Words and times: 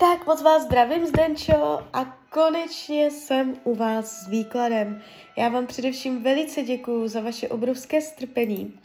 Tak 0.00 0.26
moc 0.26 0.42
vás 0.42 0.62
zdravím, 0.62 1.06
Zdenčo, 1.06 1.82
a 1.92 2.04
konečně 2.30 3.10
jsem 3.10 3.54
u 3.64 3.74
vás 3.74 4.20
s 4.20 4.28
výkladem. 4.28 5.02
Já 5.36 5.48
vám 5.48 5.66
především 5.66 6.22
velice 6.22 6.62
děkuju 6.62 7.08
za 7.08 7.20
vaše 7.20 7.48
obrovské 7.48 8.00
strpení. 8.00 8.80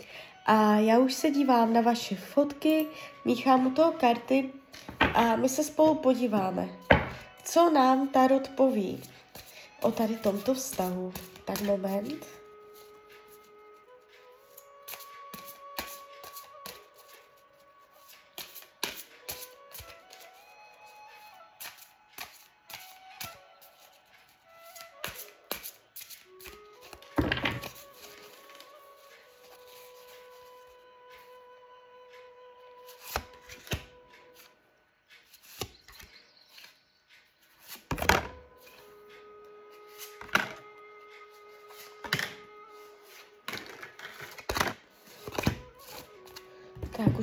A 0.46 0.76
já 0.76 1.00
už 1.00 1.14
se 1.14 1.32
dívám 1.32 1.74
na 1.74 1.82
vaše 1.82 2.16
fotky, 2.16 2.86
míchám 3.26 3.68
u 3.68 3.72
toho 3.72 3.92
karty 3.92 4.52
a 5.14 5.36
my 5.36 5.50
se 5.50 5.64
spolu 5.64 5.96
podíváme, 5.96 6.70
co 7.44 7.70
nám 7.70 8.08
Tarot 8.08 8.50
poví 8.50 9.02
o 9.82 9.92
tady 9.92 10.16
tomto 10.16 10.54
vztahu. 10.54 11.14
Tak 11.46 11.62
moment. 11.62 12.45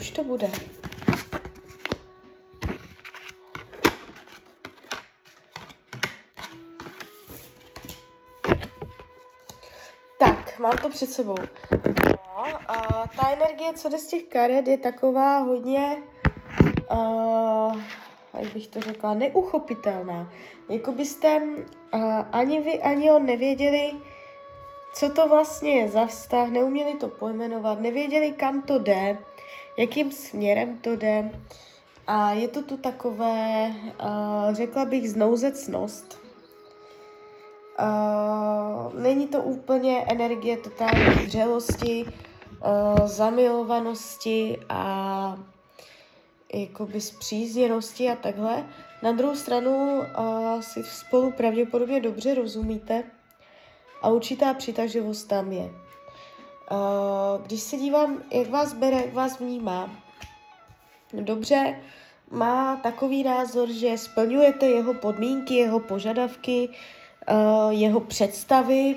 Už 0.02 0.10
to 0.10 0.24
bude. 0.24 0.50
Tak, 10.18 10.58
mám 10.58 10.78
to 10.82 10.88
před 10.88 11.10
sebou. 11.10 11.34
No, 12.06 12.44
a 12.68 13.06
ta 13.16 13.30
energie, 13.30 13.72
co 13.72 13.88
jde 13.88 13.98
z 13.98 14.06
těch 14.06 14.22
karet, 14.22 14.68
je 14.68 14.78
taková 14.78 15.38
hodně, 15.38 16.02
uh, 16.90 17.76
jak 18.38 18.52
bych 18.52 18.68
to 18.68 18.80
řekla, 18.80 19.14
neuchopitelná. 19.14 20.32
Jako 20.68 20.92
byste 20.92 21.40
uh, 21.40 22.02
ani 22.32 22.60
vy, 22.60 22.82
ani 22.82 23.10
on 23.10 23.26
nevěděli, 23.26 23.92
co 24.94 25.10
to 25.10 25.28
vlastně 25.28 25.70
je 25.70 25.88
za 25.88 26.06
vztah, 26.06 26.48
neuměli 26.48 26.94
to 26.94 27.08
pojmenovat, 27.08 27.80
nevěděli, 27.80 28.32
kam 28.32 28.62
to 28.62 28.78
jde, 28.78 29.18
jakým 29.76 30.12
směrem 30.12 30.78
to 30.78 30.96
jde. 30.96 31.30
A 32.06 32.32
je 32.32 32.48
to 32.48 32.62
tu 32.62 32.76
takové, 32.76 33.72
uh, 34.02 34.54
řekla 34.54 34.84
bych, 34.84 35.10
znouzecnost. 35.10 36.20
Uh, 37.80 38.94
není 39.00 39.28
to 39.28 39.38
úplně 39.38 40.04
energie 40.04 40.56
totální 40.56 41.26
vřelosti, 41.26 42.04
uh, 42.04 43.06
zamilovanosti 43.06 44.58
a 44.68 45.38
jakoby 46.54 47.00
zpřízněnosti 47.00 48.10
a 48.10 48.16
takhle. 48.16 48.66
Na 49.02 49.12
druhou 49.12 49.36
stranu 49.36 49.98
uh, 49.98 50.60
si 50.60 50.82
spolu 50.82 51.30
pravděpodobně 51.30 52.00
dobře 52.00 52.34
rozumíte 52.34 53.04
a 54.02 54.08
určitá 54.08 54.54
přitažlivost 54.54 55.28
tam 55.28 55.52
je. 55.52 55.81
Uh, 56.72 57.42
když 57.46 57.60
se 57.60 57.76
dívám, 57.76 58.22
jak 58.30 58.50
vás 58.50 58.72
bere, 58.72 58.96
jak 58.96 59.12
vás 59.14 59.40
vnímá, 59.40 59.90
dobře, 61.12 61.80
má 62.30 62.76
takový 62.76 63.22
názor, 63.22 63.68
že 63.72 63.98
splňujete 63.98 64.66
jeho 64.66 64.94
podmínky, 64.94 65.54
jeho 65.54 65.80
požadavky, 65.80 66.68
uh, 66.68 67.70
jeho 67.70 68.00
představy 68.00 68.96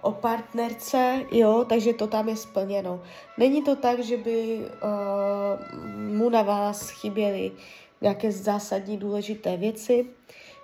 o 0.00 0.12
partnerce, 0.12 1.20
jo, 1.32 1.64
takže 1.68 1.92
to 1.92 2.06
tam 2.06 2.28
je 2.28 2.36
splněno. 2.36 3.02
Není 3.38 3.62
to 3.62 3.76
tak, 3.76 4.00
že 4.00 4.16
by 4.16 4.58
uh, 4.58 5.88
mu 5.96 6.30
na 6.30 6.42
vás 6.42 6.90
chyběly 6.90 7.52
nějaké 8.00 8.32
zásadní 8.32 8.96
důležité 8.96 9.56
věci, 9.56 10.06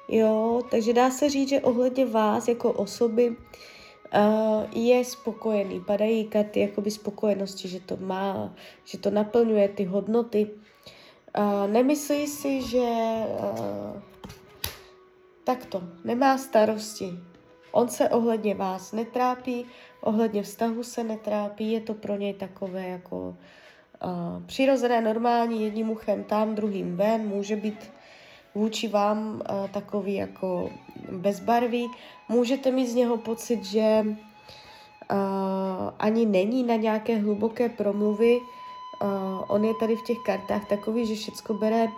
jo, 0.09 0.63
takže 0.71 0.93
dá 0.93 1.11
se 1.11 1.29
říct, 1.29 1.49
že 1.49 1.61
ohledně 1.61 2.07
vás 2.07 2.49
jako 2.49 2.73
osoby 2.73 3.29
uh, 3.29 3.37
je 4.73 5.05
spokojený. 5.05 5.81
Padají 5.81 6.25
karty 6.25 6.61
jakoby 6.61 6.91
spokojenosti, 6.91 7.69
že 7.69 7.81
to 7.81 7.97
má, 7.97 8.55
že 8.85 8.99
to 8.99 9.11
naplňuje 9.11 9.69
ty 9.69 9.85
hodnoty. 9.85 10.51
Uh, 11.39 11.71
nemyslí 11.71 12.27
si, 12.27 12.63
že 12.63 12.89
uh, 13.29 14.01
takto, 15.45 15.83
nemá 16.05 16.39
starosti. 16.39 17.13
On 17.73 17.89
se 17.89 18.09
ohledně 18.09 18.55
vás 18.55 18.93
netrápí, 18.93 19.67
ohledně 20.01 20.43
vztahu 20.43 20.83
se 20.83 21.05
netrápí, 21.05 21.73
je 21.73 21.81
to 21.81 21.95
pro 21.95 22.17
něj 22.17 22.35
takové 22.35 22.89
jako 22.89 23.37
uh, 24.05 24.43
přirozené, 24.47 25.01
normální, 25.01 25.65
jedním 25.65 25.91
uchem 25.91 26.25
tam, 26.25 26.55
druhým 26.55 26.97
ven, 26.97 27.29
může 27.29 27.57
být 27.57 27.91
vůči 28.55 28.89
vám 28.89 29.35
uh, 29.35 29.69
takový 29.69 30.15
jako 30.15 30.71
bezbarvý. 31.13 31.91
Můžete 32.29 32.71
mít 32.71 32.87
z 32.87 32.95
něho 32.95 33.17
pocit, 33.17 33.65
že 33.65 34.05
uh, 34.07 35.17
ani 35.99 36.27
není 36.27 36.63
na 36.63 36.77
nějaké 36.77 37.17
hluboké 37.17 37.69
promluvy. 37.69 38.41
Uh, 39.03 39.09
on 39.49 39.65
je 39.65 39.75
tady 39.75 39.97
v 39.97 40.03
těch 40.03 40.19
kartách 40.27 40.69
takový, 40.69 41.07
že 41.07 41.15
všecko 41.15 41.55
bere 41.55 41.85
uh, 41.85 41.91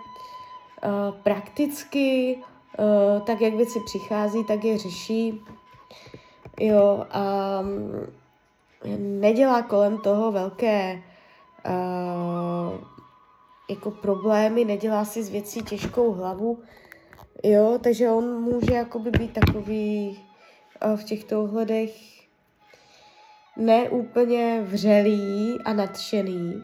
prakticky, 1.23 2.37
uh, 2.79 3.21
tak 3.21 3.41
jak 3.41 3.53
věci 3.53 3.79
přichází, 3.85 4.43
tak 4.43 4.63
je 4.63 4.77
řeší. 4.77 5.41
Jo, 6.59 7.05
a 7.11 7.59
nedělá 8.97 9.61
kolem 9.61 9.97
toho 9.97 10.31
velké 10.31 11.01
uh, 11.65 12.40
jako 13.71 13.91
problémy, 13.91 14.65
nedělá 14.65 15.05
si 15.05 15.23
z 15.23 15.29
věcí 15.29 15.61
těžkou 15.61 16.11
hlavu, 16.11 16.59
jo, 17.43 17.79
takže 17.83 18.09
on 18.09 18.41
může 18.41 18.73
jakoby 18.73 19.11
být 19.11 19.33
takový 19.33 20.19
v 20.95 21.03
těchto 21.03 21.43
ohledech 21.43 22.21
neúplně 23.57 24.61
vřelý 24.61 25.57
a 25.65 25.73
nadšený. 25.73 26.63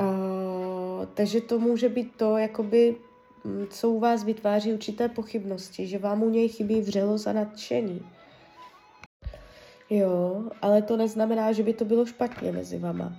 Uh, 0.00 1.06
takže 1.14 1.40
to 1.40 1.58
může 1.58 1.88
být 1.88 2.16
to, 2.16 2.36
jakoby, 2.36 2.96
co 3.70 3.90
u 3.90 4.00
vás 4.00 4.24
vytváří 4.24 4.72
určité 4.72 5.08
pochybnosti, 5.08 5.86
že 5.86 5.98
vám 5.98 6.22
u 6.22 6.30
něj 6.30 6.48
chybí 6.48 6.80
vřelost 6.80 7.26
a 7.26 7.32
nadšení. 7.32 8.06
Jo, 9.90 10.44
ale 10.62 10.82
to 10.82 10.96
neznamená, 10.96 11.52
že 11.52 11.62
by 11.62 11.72
to 11.72 11.84
bylo 11.84 12.06
špatně 12.06 12.52
mezi 12.52 12.78
vama. 12.78 13.12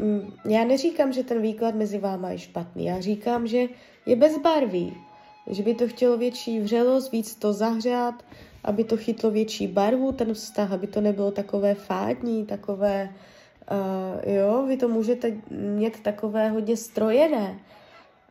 Mm, 0.00 0.32
já 0.44 0.64
neříkám, 0.64 1.12
že 1.12 1.24
ten 1.24 1.42
výklad 1.42 1.74
mezi 1.74 1.98
váma 1.98 2.30
je 2.30 2.38
špatný. 2.38 2.84
Já 2.84 3.00
říkám, 3.00 3.46
že 3.46 3.68
je 4.06 4.16
bezbarvý. 4.16 4.96
Že 5.50 5.62
by 5.62 5.74
to 5.74 5.88
chtělo 5.88 6.16
větší 6.16 6.60
vřelost, 6.60 7.12
víc 7.12 7.34
to 7.34 7.52
zahřát, 7.52 8.24
aby 8.64 8.84
to 8.84 8.96
chytlo 8.96 9.30
větší 9.30 9.66
barvu, 9.66 10.12
ten 10.12 10.34
vztah, 10.34 10.72
aby 10.72 10.86
to 10.86 11.00
nebylo 11.00 11.30
takové 11.30 11.74
fádní, 11.74 12.46
takové, 12.46 13.14
uh, 13.70 14.32
jo, 14.34 14.64
vy 14.68 14.76
to 14.76 14.88
můžete 14.88 15.32
mít 15.50 16.00
takové 16.00 16.48
hodně 16.48 16.76
strojené. 16.76 17.60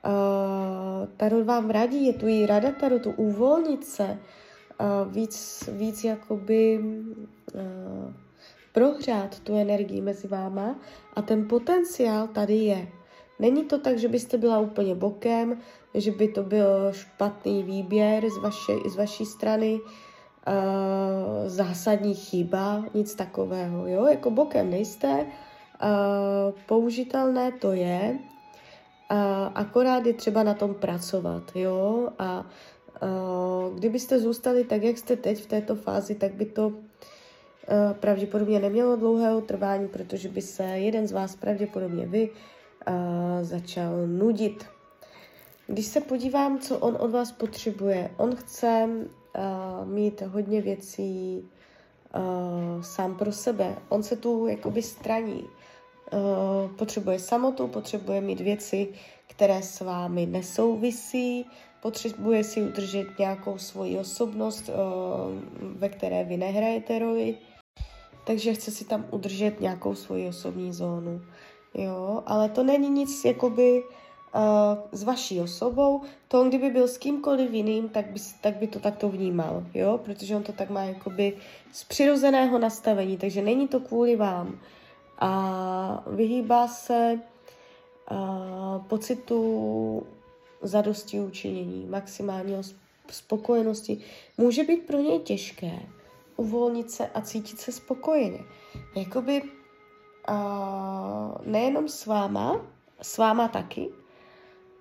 Uh, 0.05 1.07
tarot 1.17 1.45
vám 1.45 1.69
radí, 1.69 2.05
je 2.05 2.13
tu 2.13 2.27
i 2.27 2.45
rada 2.45 2.71
tarotu, 2.71 3.11
uvolnit 3.11 3.85
se, 3.85 4.17
uh, 4.79 5.13
víc, 5.13 5.69
víc 5.71 6.03
jakoby 6.03 6.79
uh, 6.79 8.13
prohřát 8.79 9.39
tu 9.39 9.55
energii 9.55 10.01
mezi 10.01 10.27
váma 10.27 10.75
a 11.13 11.21
ten 11.21 11.47
potenciál 11.47 12.27
tady 12.27 12.55
je. 12.55 12.87
Není 13.39 13.63
to 13.63 13.79
tak, 13.79 13.97
že 13.97 14.07
byste 14.07 14.37
byla 14.37 14.59
úplně 14.59 14.95
bokem, 14.95 15.57
že 15.93 16.11
by 16.11 16.27
to 16.27 16.43
byl 16.43 16.91
špatný 16.91 17.63
výběr 17.63 18.29
z, 18.29 18.37
vaše, 18.37 18.73
z 18.89 18.95
vaší 18.95 19.25
strany, 19.25 19.79
uh, 19.79 19.83
zásadní 21.47 22.15
chyba, 22.15 22.85
nic 22.93 23.15
takového, 23.15 23.87
jo, 23.87 24.05
jako 24.05 24.31
bokem 24.31 24.69
nejste, 24.69 25.25
uh, 25.25 26.59
použitelné 26.65 27.51
to 27.51 27.71
je, 27.71 28.19
uh, 29.11 29.17
akorát 29.55 30.05
je 30.05 30.13
třeba 30.13 30.43
na 30.43 30.53
tom 30.53 30.73
pracovat, 30.73 31.43
jo, 31.55 32.09
a 32.19 32.45
uh, 33.03 33.77
kdybyste 33.77 34.19
zůstali 34.19 34.63
tak, 34.63 34.83
jak 34.83 34.97
jste 34.97 35.15
teď 35.15 35.43
v 35.43 35.47
této 35.47 35.75
fázi, 35.75 36.15
tak 36.15 36.33
by 36.33 36.45
to 36.45 36.73
pravděpodobně 37.99 38.59
nemělo 38.59 38.95
dlouhého 38.95 39.41
trvání, 39.41 39.87
protože 39.87 40.29
by 40.29 40.41
se 40.41 40.63
jeden 40.63 41.07
z 41.07 41.11
vás, 41.11 41.35
pravděpodobně 41.35 42.05
vy, 42.05 42.29
uh, 42.29 42.93
začal 43.41 44.07
nudit. 44.07 44.65
Když 45.67 45.85
se 45.85 46.01
podívám, 46.01 46.59
co 46.59 46.77
on 46.77 46.97
od 46.99 47.11
vás 47.11 47.31
potřebuje, 47.31 48.11
on 48.17 48.35
chce 48.35 48.89
uh, 48.89 49.87
mít 49.87 50.21
hodně 50.21 50.61
věcí 50.61 51.43
sám 52.81 53.15
pro 53.17 53.31
sebe. 53.31 53.75
On 53.89 54.03
se 54.03 54.15
tu 54.15 54.47
jakoby 54.47 54.81
straní. 54.81 55.43
potřebuje 56.77 57.19
samotu, 57.19 57.67
potřebuje 57.67 58.21
mít 58.21 58.39
věci, 58.39 58.87
které 59.27 59.61
s 59.61 59.81
vámi 59.81 60.25
nesouvisí, 60.25 61.45
potřebuje 61.81 62.43
si 62.43 62.61
udržet 62.61 63.19
nějakou 63.19 63.57
svoji 63.57 63.97
osobnost, 63.97 64.69
ve 65.61 65.89
které 65.89 66.23
vy 66.23 66.37
nehrajete 66.37 66.99
roli, 66.99 67.37
takže 68.23 68.53
chce 68.53 68.71
si 68.71 68.85
tam 68.85 69.05
udržet 69.11 69.61
nějakou 69.61 69.95
svoji 69.95 70.27
osobní 70.27 70.73
zónu. 70.73 71.21
Jo, 71.73 72.23
ale 72.25 72.49
to 72.49 72.63
není 72.63 72.89
nic 72.89 73.25
jakoby 73.25 73.83
uh, 74.35 74.41
s 74.91 75.03
vaší 75.03 75.41
osobou, 75.41 76.01
to 76.27 76.41
on 76.41 76.49
kdyby 76.49 76.69
byl 76.69 76.87
s 76.87 76.97
kýmkoliv 76.97 77.53
jiným, 77.53 77.89
tak 77.89 78.05
by, 78.05 78.19
tak 78.41 78.55
by 78.55 78.67
to 78.67 78.79
takto 78.79 79.09
vnímal, 79.09 79.63
jo, 79.73 79.97
protože 79.97 80.35
on 80.35 80.43
to 80.43 80.53
tak 80.53 80.69
má 80.69 80.83
jakoby 80.83 81.37
z 81.71 81.83
přirozeného 81.83 82.59
nastavení, 82.59 83.17
takže 83.17 83.41
není 83.41 83.67
to 83.67 83.79
kvůli 83.79 84.15
vám. 84.15 84.59
A 85.19 86.03
vyhýbá 86.07 86.67
se 86.67 87.19
uh, 88.11 88.83
pocitu 88.87 90.03
zadosti 90.61 91.19
učinění, 91.19 91.85
maximálního 91.85 92.61
spokojenosti. 93.11 93.97
Může 94.37 94.63
být 94.63 94.87
pro 94.87 94.97
něj 94.97 95.19
těžké 95.19 95.79
uvolnit 96.39 96.91
se 96.91 97.07
a 97.07 97.21
cítit 97.21 97.59
se 97.59 97.71
spokojeně. 97.71 98.39
Jakoby 98.95 99.41
uh, 99.41 99.47
nejenom 101.45 101.87
s 101.87 102.05
váma, 102.05 102.65
s 103.01 103.17
váma 103.17 103.47
taky, 103.47 103.89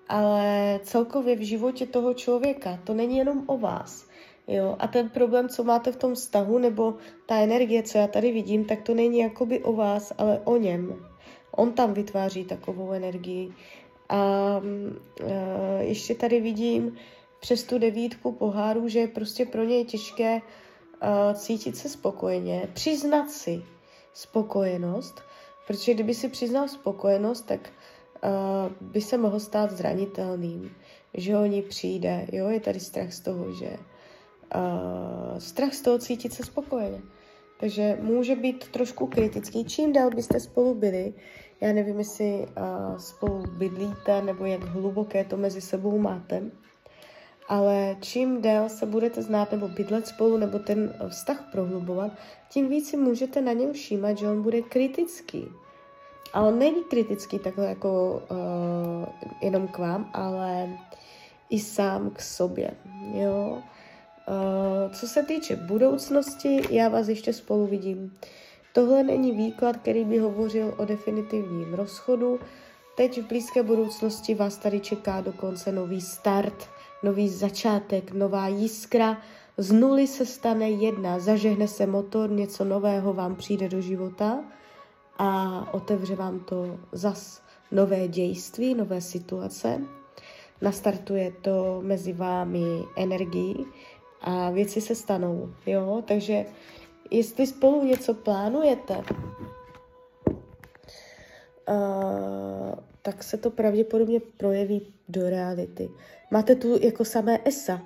ale 0.09 0.79
celkově 0.83 1.35
v 1.35 1.45
životě 1.45 1.85
toho 1.85 2.13
člověka. 2.13 2.79
To 2.83 2.93
není 2.93 3.17
jenom 3.17 3.43
o 3.47 3.57
vás. 3.57 4.07
Jo? 4.47 4.75
A 4.79 4.87
ten 4.87 5.09
problém, 5.09 5.49
co 5.49 5.63
máte 5.63 5.91
v 5.91 5.97
tom 5.97 6.15
vztahu, 6.15 6.57
nebo 6.57 6.95
ta 7.25 7.35
energie, 7.35 7.83
co 7.83 7.97
já 7.97 8.07
tady 8.07 8.31
vidím, 8.31 8.65
tak 8.65 8.81
to 8.81 8.93
není 8.93 9.19
jakoby 9.19 9.59
o 9.59 9.73
vás, 9.73 10.13
ale 10.17 10.41
o 10.43 10.57
něm. 10.57 11.05
On 11.51 11.73
tam 11.73 11.93
vytváří 11.93 12.45
takovou 12.45 12.91
energii. 12.91 13.53
A 14.09 14.17
uh, 14.63 15.29
ještě 15.79 16.15
tady 16.15 16.41
vidím 16.41 16.97
přes 17.39 17.63
tu 17.63 17.77
devítku 17.77 18.31
poháru, 18.31 18.87
že 18.87 18.99
je 18.99 19.07
prostě 19.07 19.45
pro 19.45 19.63
něj 19.63 19.85
těžké 19.85 20.41
cítit 21.33 21.77
se 21.77 21.89
spokojeně, 21.89 22.69
přiznat 22.73 23.31
si 23.31 23.63
spokojenost, 24.13 25.21
protože 25.67 25.93
kdyby 25.93 26.13
si 26.13 26.29
přiznal 26.29 26.67
spokojenost, 26.67 27.41
tak 27.41 27.69
by 28.81 29.01
se 29.01 29.17
mohl 29.17 29.39
stát 29.39 29.71
zranitelným, 29.71 30.75
že 31.13 31.37
o 31.37 31.45
ní 31.45 31.61
přijde, 31.61 32.27
jo, 32.31 32.49
je 32.49 32.59
tady 32.59 32.79
strach 32.79 33.13
z 33.13 33.19
toho, 33.19 33.53
že 33.53 33.77
strach 35.37 35.73
z 35.73 35.81
toho 35.81 35.97
cítit 35.99 36.33
se 36.33 36.43
spokojeně. 36.43 37.01
Takže 37.59 37.97
může 38.01 38.35
být 38.35 38.67
trošku 38.67 39.07
kritický. 39.07 39.65
Čím 39.65 39.93
dál 39.93 40.09
byste 40.09 40.39
spolu 40.39 40.75
byli, 40.75 41.13
já 41.61 41.73
nevím, 41.73 41.99
jestli 41.99 42.47
uh, 42.47 42.97
spolu 42.97 43.43
bydlíte, 43.57 44.21
nebo 44.21 44.45
jak 44.45 44.63
hluboké 44.63 45.23
to 45.23 45.37
mezi 45.37 45.61
sebou 45.61 45.99
máte, 45.99 46.41
ale 47.49 47.97
čím 48.01 48.41
déle 48.41 48.69
se 48.69 48.85
budete 48.85 49.21
znát 49.21 49.51
nebo 49.51 49.67
bydlet 49.67 50.07
spolu, 50.07 50.37
nebo 50.37 50.59
ten 50.59 50.93
vztah 51.09 51.47
prohlubovat, 51.51 52.11
tím 52.49 52.69
víc 52.69 52.89
si 52.89 52.97
můžete 52.97 53.41
na 53.41 53.53
něm 53.53 53.73
všímat, 53.73 54.17
že 54.17 54.27
on 54.27 54.41
bude 54.41 54.61
kritický. 54.61 55.47
A 56.33 56.41
on 56.41 56.59
není 56.59 56.83
kritický 56.83 57.39
takhle 57.39 57.65
jako 57.65 58.21
uh, 58.31 59.27
jenom 59.41 59.67
k 59.67 59.77
vám, 59.77 60.09
ale 60.13 60.69
i 61.49 61.59
sám 61.59 62.09
k 62.09 62.21
sobě. 62.21 62.71
Jo? 63.13 63.57
Uh, 63.57 64.91
co 64.93 65.07
se 65.07 65.23
týče 65.23 65.55
budoucnosti, 65.55 66.61
já 66.69 66.89
vás 66.89 67.07
ještě 67.07 67.33
spolu 67.33 67.67
vidím. 67.67 68.13
Tohle 68.73 69.03
není 69.03 69.31
výklad, 69.31 69.77
který 69.77 70.05
by 70.05 70.17
hovořil 70.17 70.75
o 70.77 70.85
definitivním 70.85 71.73
rozchodu. 71.73 72.39
Teď 72.97 73.21
v 73.21 73.27
blízké 73.27 73.63
budoucnosti 73.63 74.35
vás 74.35 74.57
tady 74.57 74.79
čeká 74.79 75.21
dokonce 75.21 75.71
nový 75.71 76.01
start, 76.01 76.69
nový 77.03 77.29
začátek, 77.29 78.11
nová 78.11 78.47
jiskra. 78.47 79.17
Z 79.57 79.71
nuly 79.71 80.07
se 80.07 80.25
stane 80.25 80.69
jedna, 80.69 81.19
zažehne 81.19 81.67
se 81.67 81.85
motor, 81.87 82.31
něco 82.31 82.65
nového 82.65 83.13
vám 83.13 83.35
přijde 83.35 83.69
do 83.69 83.81
života 83.81 84.39
a 85.17 85.63
otevře 85.73 86.15
vám 86.15 86.39
to 86.39 86.79
zas 86.91 87.41
nové 87.71 88.07
dějství, 88.07 88.75
nové 88.75 89.01
situace. 89.01 89.81
Nastartuje 90.61 91.33
to 91.41 91.79
mezi 91.81 92.13
vámi 92.13 92.83
energii 92.95 93.65
a 94.21 94.49
věci 94.49 94.81
se 94.81 94.95
stanou, 94.95 95.53
jo, 95.65 96.03
takže 96.07 96.45
jestli 97.11 97.47
spolu 97.47 97.83
něco 97.83 98.13
plánujete, 98.13 99.03
tak 103.01 103.23
se 103.23 103.37
to 103.37 103.51
pravděpodobně 103.51 104.19
projeví 104.37 104.93
do 105.09 105.29
reality. 105.29 105.89
Máte 106.31 106.55
tu 106.55 106.85
jako 106.85 107.05
samé 107.05 107.39
ESA, 107.45 107.81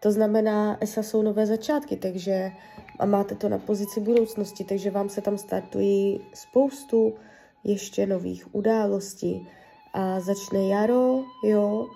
to 0.00 0.12
znamená, 0.12 0.78
ESA 0.80 1.02
jsou 1.02 1.22
nové 1.22 1.46
začátky, 1.46 1.96
takže 1.96 2.50
a 2.98 3.06
máte 3.06 3.34
to 3.34 3.48
na 3.48 3.58
pozici 3.58 4.00
budoucnosti, 4.00 4.64
takže 4.64 4.90
vám 4.90 5.08
se 5.08 5.20
tam 5.20 5.38
startují 5.38 6.20
spoustu 6.34 7.14
ještě 7.64 8.06
nových 8.06 8.54
událostí. 8.54 9.48
A 9.92 10.20
začne 10.20 10.68
jaro, 10.68 11.24
jo, 11.44 11.86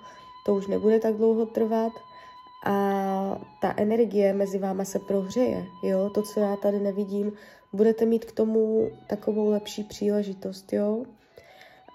to 0.45 0.55
už 0.55 0.67
nebude 0.67 0.99
tak 0.99 1.13
dlouho 1.13 1.45
trvat. 1.45 1.91
A 2.65 3.41
ta 3.61 3.73
energie 3.77 4.33
mezi 4.33 4.59
váma 4.59 4.85
se 4.85 4.99
prohřeje, 4.99 5.65
jo, 5.83 6.09
to, 6.09 6.21
co 6.21 6.39
já 6.39 6.55
tady 6.55 6.79
nevidím, 6.79 7.31
budete 7.73 8.05
mít 8.05 8.25
k 8.25 8.31
tomu 8.31 8.89
takovou 9.07 9.49
lepší 9.49 9.83
příležitost, 9.83 10.73
jo. 10.73 10.95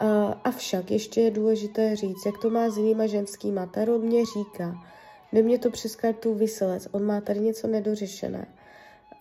Uh, 0.02 0.34
avšak 0.44 0.90
ještě 0.90 1.20
je 1.20 1.30
důležité 1.30 1.96
říct, 1.96 2.26
jak 2.26 2.38
to 2.42 2.50
má 2.50 2.70
s 2.70 2.76
jinýma 2.78 3.06
ženskýma. 3.06 3.66
Tarot 3.66 4.02
mě 4.02 4.22
říká, 4.26 4.74
jde 5.32 5.42
mě 5.42 5.58
to 5.58 5.70
přes 5.70 5.96
kartu 5.96 6.34
vyselec, 6.34 6.88
on 6.92 7.04
má 7.04 7.20
tady 7.20 7.40
něco 7.40 7.66
nedořešené. 7.66 8.46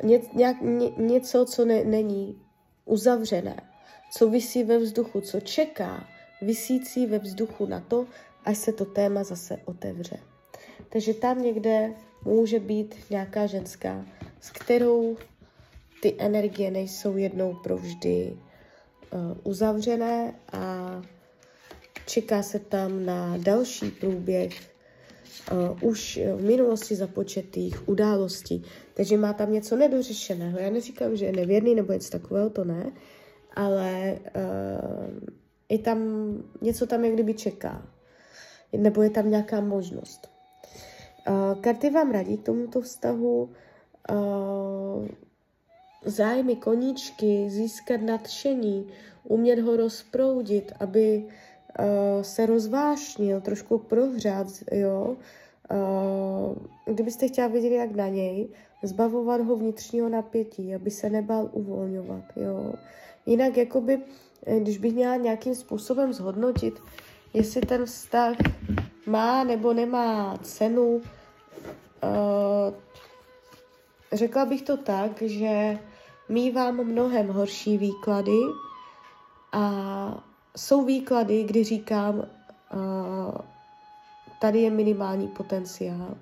Ně, 0.04 0.22
nějak, 0.34 0.62
ně, 0.62 0.90
něco, 0.98 1.46
co 1.46 1.66
ne, 1.66 1.84
není 1.84 2.42
uzavřené, 2.86 3.62
co 4.14 4.30
visí 4.30 4.64
ve 4.64 4.78
vzduchu, 4.78 5.22
co 5.22 5.40
čeká, 5.40 6.08
visící 6.42 7.06
ve 7.06 7.20
vzduchu 7.20 7.66
na 7.66 7.80
to, 7.80 8.06
až 8.46 8.58
se 8.58 8.74
to 8.74 8.86
téma 8.86 9.24
zase 9.24 9.58
otevře. 9.66 10.20
Takže 10.90 11.14
tam 11.14 11.42
někde 11.42 11.94
může 12.26 12.60
být 12.60 12.96
nějaká 13.10 13.46
ženská, 13.46 14.06
s 14.42 14.52
kterou 14.52 15.18
ty 16.02 16.16
energie 16.18 16.72
nejsou 16.72 17.18
jednou 17.18 17.56
provždy 17.64 18.38
uh, 19.14 19.20
uzavřené 19.44 20.36
a 20.52 21.02
čeká 22.06 22.44
se 22.44 22.60
tam 22.60 23.06
na 23.06 23.38
další 23.38 23.92
průběh 23.92 24.52
uh, 25.52 25.90
už 25.90 26.20
v 26.36 26.42
minulosti 26.42 26.96
započetých 26.96 27.90
událostí. 27.90 28.64
Takže 28.94 29.18
má 29.18 29.34
tam 29.34 29.54
něco 29.54 29.76
nedořešeného. 29.76 30.60
Já 30.60 30.70
neříkám, 30.70 31.16
že 31.16 31.26
je 31.26 31.32
nevěrný 31.32 31.76
nebo 31.76 31.94
něco 31.94 32.10
takového, 32.10 32.50
to 32.50 32.64
ne, 32.64 32.92
ale 33.56 34.20
uh, 34.36 35.20
i 35.70 35.78
tam 35.78 36.00
něco 36.62 36.88
tam 36.88 37.06
jak 37.06 37.14
kdyby 37.14 37.34
čeká. 37.34 37.88
Nebo 38.78 39.02
je 39.02 39.10
tam 39.10 39.30
nějaká 39.30 39.62
možnost. 39.62 40.30
Uh, 41.30 41.62
karty 41.62 41.90
vám 41.90 42.12
radí 42.12 42.38
k 42.38 42.46
tomuto 42.46 42.82
vztahu 42.82 43.50
uh, 44.12 45.08
zájmy 46.06 46.56
koníčky, 46.56 47.50
získat 47.50 48.02
nadšení, 48.02 48.88
umět 49.24 49.60
ho 49.60 49.78
rozproudit, 49.78 50.72
aby 50.80 51.24
uh, 51.80 52.22
se 52.22 52.46
rozvášnil, 52.46 53.42
trošku 53.42 53.78
prohřát, 53.78 54.48
jo. 54.72 55.18
Uh, 55.72 56.56
kdybyste 56.86 57.28
chtěla 57.28 57.48
vědět, 57.48 57.76
jak 57.76 57.92
na 57.96 58.08
něj, 58.08 58.48
zbavovat 58.84 59.42
ho 59.42 59.56
vnitřního 59.56 60.10
napětí, 60.10 60.76
aby 60.76 60.92
se 60.92 61.10
nebál 61.10 61.50
uvolňovat, 61.54 62.24
jo. 62.36 62.74
Jinak, 63.26 63.58
jakoby, 63.58 64.00
když 64.60 64.78
bych 64.78 64.94
měla 64.94 65.16
nějakým 65.16 65.56
způsobem 65.56 66.14
zhodnotit, 66.14 66.74
jestli 67.34 67.62
ten 67.62 67.86
vztah 67.86 68.36
má 69.06 69.44
nebo 69.44 69.74
nemá 69.74 70.38
cenu, 70.42 70.96
uh, 70.96 71.02
řekla 74.14 74.46
bych 74.46 74.62
to 74.62 74.78
tak, 74.78 75.22
že 75.22 75.80
mývám 76.30 76.76
mnohem 76.76 77.28
horší 77.28 77.78
výklady 77.78 78.40
a 79.52 80.24
jsou 80.58 80.86
výklady, 80.86 81.44
kdy 81.44 81.64
říkám, 81.64 82.24
tady 84.42 84.62
je 84.62 84.70
minimální 84.70 85.28
potenciál 85.28 86.18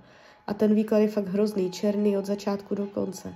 a 0.47 0.53
ten 0.53 0.75
výklad 0.75 0.97
je 0.97 1.07
fakt 1.07 1.27
hrozný, 1.27 1.71
černý 1.71 2.17
od 2.17 2.25
začátku 2.25 2.75
do 2.75 2.87
konce. 2.87 3.33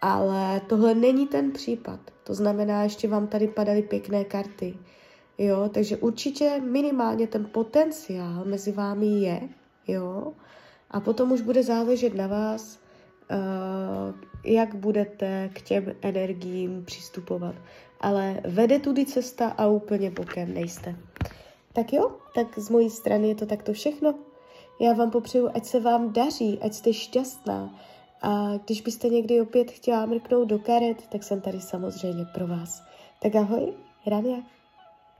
Ale 0.00 0.60
tohle 0.60 0.94
není 0.94 1.26
ten 1.26 1.52
případ. 1.52 2.00
To 2.24 2.34
znamená, 2.34 2.82
ještě 2.82 3.08
vám 3.08 3.26
tady 3.26 3.48
padaly 3.48 3.82
pěkné 3.82 4.24
karty. 4.24 4.74
Jo, 5.38 5.70
takže 5.74 5.96
určitě 5.96 6.60
minimálně 6.60 7.26
ten 7.26 7.44
potenciál 7.44 8.44
mezi 8.44 8.72
vámi 8.72 9.06
je, 9.06 9.40
jo, 9.88 10.32
a 10.90 11.00
potom 11.00 11.32
už 11.32 11.40
bude 11.40 11.62
záležet 11.62 12.14
na 12.14 12.26
vás, 12.26 12.78
jak 14.44 14.74
budete 14.74 15.50
k 15.52 15.62
těm 15.62 15.92
energiím 16.02 16.84
přistupovat. 16.84 17.54
ale 18.00 18.40
vede 18.44 18.78
tudy 18.78 19.06
cesta 19.06 19.48
a 19.48 19.66
úplně 19.66 20.10
bokem 20.10 20.54
nejste. 20.54 20.96
Tak 21.72 21.92
jo, 21.92 22.10
tak 22.34 22.58
z 22.58 22.70
mojí 22.70 22.90
strany 22.90 23.28
je 23.28 23.34
to 23.34 23.46
takto 23.46 23.72
všechno. 23.72 24.14
Já 24.80 24.92
vám 24.92 25.10
popřeju, 25.10 25.50
ať 25.54 25.64
se 25.64 25.80
vám 25.80 26.12
daří, 26.12 26.58
ať 26.62 26.72
jste 26.72 26.92
šťastná. 26.92 27.80
A 28.22 28.56
když 28.64 28.80
byste 28.80 29.08
někdy 29.08 29.40
opět 29.40 29.70
chtěla 29.70 30.06
mrknout 30.06 30.48
do 30.48 30.58
karet, 30.58 31.06
tak 31.08 31.22
jsem 31.22 31.40
tady 31.40 31.60
samozřejmě 31.60 32.24
pro 32.34 32.46
vás. 32.46 32.82
Tak 33.22 33.34
ahoj, 33.34 33.72
Rania. 34.06 34.53